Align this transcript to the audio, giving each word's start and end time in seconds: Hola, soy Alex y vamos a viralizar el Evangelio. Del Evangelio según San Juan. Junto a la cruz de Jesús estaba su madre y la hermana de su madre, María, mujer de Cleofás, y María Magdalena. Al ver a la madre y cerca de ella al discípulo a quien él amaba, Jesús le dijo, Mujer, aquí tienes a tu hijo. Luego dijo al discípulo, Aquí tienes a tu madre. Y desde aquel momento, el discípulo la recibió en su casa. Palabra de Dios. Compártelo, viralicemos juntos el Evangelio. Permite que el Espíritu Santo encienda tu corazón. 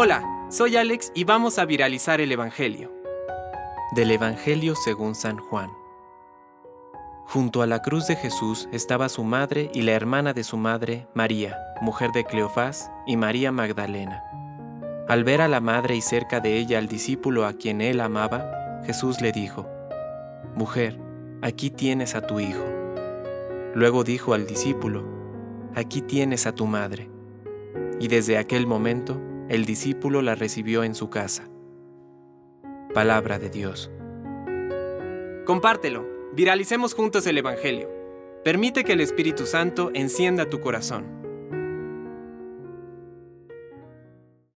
Hola, 0.00 0.22
soy 0.48 0.76
Alex 0.76 1.10
y 1.14 1.24
vamos 1.24 1.58
a 1.58 1.64
viralizar 1.64 2.20
el 2.20 2.30
Evangelio. 2.30 2.92
Del 3.96 4.10
Evangelio 4.10 4.74
según 4.76 5.14
San 5.14 5.38
Juan. 5.38 5.70
Junto 7.26 7.62
a 7.62 7.66
la 7.66 7.82
cruz 7.82 8.06
de 8.06 8.14
Jesús 8.14 8.68
estaba 8.70 9.08
su 9.08 9.24
madre 9.24 9.70
y 9.74 9.82
la 9.82 9.92
hermana 9.92 10.32
de 10.34 10.44
su 10.44 10.56
madre, 10.56 11.08
María, 11.14 11.58
mujer 11.80 12.12
de 12.12 12.24
Cleofás, 12.24 12.90
y 13.06 13.16
María 13.16 13.50
Magdalena. 13.50 14.22
Al 15.08 15.24
ver 15.24 15.40
a 15.40 15.48
la 15.48 15.60
madre 15.60 15.96
y 15.96 16.00
cerca 16.00 16.38
de 16.38 16.58
ella 16.58 16.78
al 16.78 16.86
discípulo 16.86 17.44
a 17.44 17.54
quien 17.54 17.80
él 17.80 18.00
amaba, 18.00 18.82
Jesús 18.86 19.20
le 19.20 19.32
dijo, 19.32 19.66
Mujer, 20.54 20.96
aquí 21.42 21.70
tienes 21.70 22.14
a 22.14 22.20
tu 22.20 22.40
hijo. 22.40 22.64
Luego 23.74 24.04
dijo 24.04 24.32
al 24.32 24.46
discípulo, 24.46 25.02
Aquí 25.74 26.02
tienes 26.02 26.46
a 26.46 26.54
tu 26.54 26.66
madre. 26.66 27.10
Y 28.00 28.06
desde 28.08 28.38
aquel 28.38 28.66
momento, 28.66 29.20
el 29.48 29.64
discípulo 29.64 30.20
la 30.22 30.34
recibió 30.34 30.84
en 30.84 30.94
su 30.94 31.08
casa. 31.08 31.48
Palabra 32.92 33.38
de 33.38 33.48
Dios. 33.48 33.90
Compártelo, 35.46 36.06
viralicemos 36.34 36.94
juntos 36.94 37.26
el 37.26 37.38
Evangelio. 37.38 37.88
Permite 38.44 38.84
que 38.84 38.92
el 38.92 39.00
Espíritu 39.00 39.46
Santo 39.46 39.90
encienda 39.94 40.50
tu 40.50 40.60
corazón. 40.60 41.17